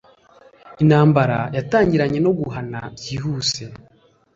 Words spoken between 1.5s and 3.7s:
yatangiranye no guhana byihuse